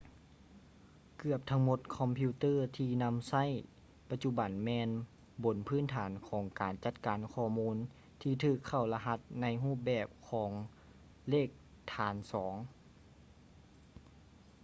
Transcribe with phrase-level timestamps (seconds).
[1.17, 3.67] ເກືອບທັງໝົດຄອມພິວເຕີທີ່ນຳໃຊ້ໃນ
[4.09, 7.77] ປະຈຸບັນແມ່ນຢູ່ບົນພື້ນຖານຂອງການຈັດການຂໍ້ມູນ
[8.21, 10.51] ທີ່ຖືກເຂົ້າລະຫັດໃນຮູບແບບຂອງ
[11.29, 11.49] ເລກ
[11.93, 12.55] ຖານສອງ